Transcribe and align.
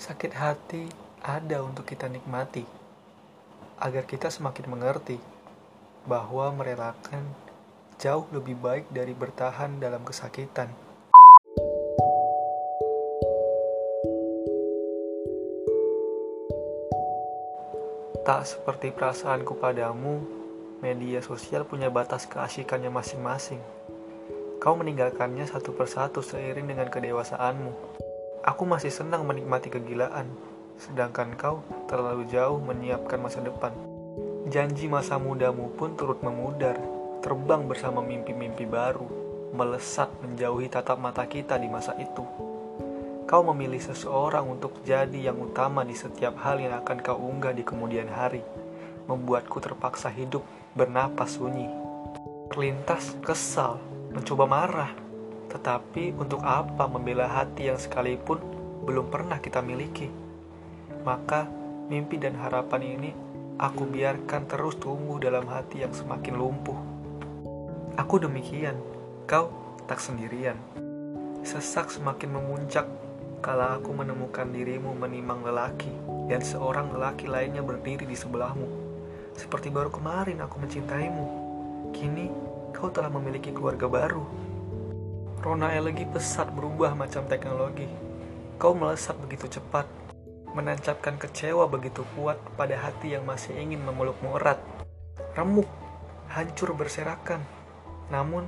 Sakit 0.00 0.32
hati 0.32 0.88
ada 1.20 1.60
untuk 1.60 1.84
kita 1.84 2.08
nikmati, 2.08 2.64
agar 3.76 4.08
kita 4.08 4.32
semakin 4.32 4.72
mengerti 4.72 5.20
bahwa 6.08 6.48
merelakan 6.56 7.20
jauh 8.00 8.24
lebih 8.32 8.56
baik 8.56 8.88
dari 8.88 9.12
bertahan 9.12 9.76
dalam 9.76 10.00
kesakitan. 10.00 10.72
Tak 18.24 18.48
seperti 18.48 18.96
perasaanku 18.96 19.52
padamu, 19.60 20.24
media 20.80 21.20
sosial 21.20 21.68
punya 21.68 21.92
batas 21.92 22.24
keasikannya 22.24 22.88
masing-masing. 22.88 23.60
Kau 24.64 24.80
meninggalkannya 24.80 25.44
satu 25.44 25.76
persatu 25.76 26.24
seiring 26.24 26.72
dengan 26.72 26.88
kedewasaanmu. 26.88 28.08
Aku 28.40 28.64
masih 28.64 28.88
senang 28.88 29.28
menikmati 29.28 29.68
kegilaan, 29.68 30.24
sedangkan 30.80 31.36
kau 31.36 31.60
terlalu 31.84 32.24
jauh 32.24 32.56
menyiapkan 32.56 33.20
masa 33.20 33.44
depan. 33.44 33.68
Janji 34.48 34.88
masa 34.88 35.20
mudamu 35.20 35.68
pun 35.76 35.92
turut 35.92 36.24
memudar, 36.24 36.80
terbang 37.20 37.68
bersama 37.68 38.00
mimpi-mimpi 38.00 38.64
baru, 38.64 39.04
melesat 39.52 40.08
menjauhi 40.24 40.72
tatap 40.72 40.96
mata 40.96 41.28
kita 41.28 41.60
di 41.60 41.68
masa 41.68 41.92
itu. 42.00 42.24
Kau 43.28 43.44
memilih 43.44 43.84
seseorang 43.84 44.48
untuk 44.48 44.72
jadi 44.88 45.28
yang 45.28 45.36
utama 45.36 45.84
di 45.84 45.92
setiap 45.92 46.40
hal 46.40 46.64
yang 46.64 46.80
akan 46.80 46.96
kau 47.04 47.20
unggah 47.20 47.52
di 47.52 47.60
kemudian 47.60 48.08
hari, 48.08 48.40
membuatku 49.04 49.60
terpaksa 49.60 50.08
hidup 50.08 50.40
bernapas 50.72 51.36
sunyi. 51.36 51.68
Terlintas 52.48 53.20
kesal, 53.20 53.76
mencoba 54.16 54.48
marah, 54.48 55.09
tetapi 55.50 56.14
untuk 56.14 56.40
apa 56.46 56.86
membela 56.86 57.26
hati 57.26 57.66
yang 57.66 57.76
sekalipun 57.76 58.38
belum 58.86 59.10
pernah 59.10 59.42
kita 59.42 59.58
miliki? 59.58 60.06
Maka 61.02 61.50
mimpi 61.90 62.16
dan 62.22 62.38
harapan 62.38 62.82
ini 62.86 63.10
aku 63.58 63.84
biarkan 63.84 64.46
terus 64.46 64.78
tumbuh 64.78 65.18
dalam 65.18 65.44
hati 65.50 65.82
yang 65.82 65.90
semakin 65.90 66.38
lumpuh. 66.38 66.78
Aku 67.98 68.22
demikian, 68.22 68.78
kau 69.26 69.50
tak 69.90 69.98
sendirian. 69.98 70.56
Sesak 71.42 71.90
semakin 71.90 72.30
memuncak 72.38 72.86
kala 73.40 73.80
aku 73.80 73.90
menemukan 73.96 74.46
dirimu 74.52 74.92
menimang 74.94 75.42
lelaki 75.42 75.90
dan 76.28 76.44
seorang 76.44 76.92
lelaki 76.94 77.26
lainnya 77.26 77.64
berdiri 77.64 78.04
di 78.04 78.14
sebelahmu. 78.14 78.68
Seperti 79.34 79.72
baru 79.72 79.88
kemarin 79.88 80.44
aku 80.44 80.60
mencintaimu. 80.60 81.26
Kini 81.90 82.28
kau 82.76 82.92
telah 82.92 83.08
memiliki 83.08 83.50
keluarga 83.50 83.88
baru. 83.88 84.49
Rona 85.40 85.72
elegi 85.72 86.04
pesat 86.04 86.52
berubah 86.52 86.92
macam 86.92 87.24
teknologi. 87.24 87.88
Kau 88.60 88.76
melesat 88.76 89.16
begitu 89.20 89.48
cepat, 89.48 89.88
menancapkan 90.52 91.16
kecewa 91.16 91.64
begitu 91.68 92.04
kuat 92.12 92.36
pada 92.60 92.76
hati 92.76 93.16
yang 93.16 93.24
masih 93.24 93.56
ingin 93.56 93.80
memelukmu 93.80 94.36
erat. 94.36 94.60
Remuk, 95.32 95.68
hancur 96.28 96.76
berserakan. 96.76 97.40
Namun, 98.12 98.44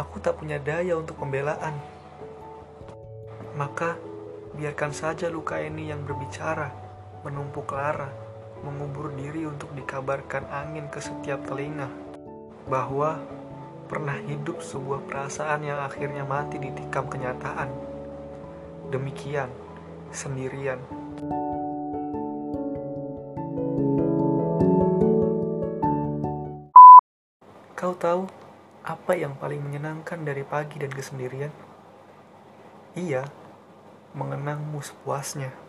aku 0.00 0.18
tak 0.24 0.40
punya 0.40 0.56
daya 0.56 0.96
untuk 0.96 1.20
pembelaan. 1.20 1.76
Maka, 3.54 4.00
Biarkan 4.54 4.94
saja 4.94 5.26
luka 5.26 5.58
ini 5.58 5.90
yang 5.90 6.06
berbicara, 6.06 6.70
menumpuk 7.26 7.74
lara, 7.74 8.06
mengubur 8.62 9.10
diri 9.18 9.50
untuk 9.50 9.74
dikabarkan 9.74 10.46
angin 10.46 10.86
ke 10.94 11.02
setiap 11.02 11.42
telinga. 11.42 11.90
Bahwa 12.70 13.18
pernah 13.94 14.18
hidup 14.26 14.58
sebuah 14.58 15.06
perasaan 15.06 15.62
yang 15.62 15.78
akhirnya 15.78 16.26
mati 16.26 16.58
ditikam 16.58 17.06
kenyataan. 17.06 17.70
Demikian, 18.90 19.46
sendirian. 20.10 20.82
Kau 27.78 27.94
tahu 27.94 28.26
apa 28.82 29.14
yang 29.14 29.38
paling 29.38 29.62
menyenangkan 29.62 30.26
dari 30.26 30.42
pagi 30.42 30.82
dan 30.82 30.90
kesendirian? 30.90 31.54
Iya, 32.98 33.30
mengenangmu 34.18 34.82
sepuasnya. 34.82 35.63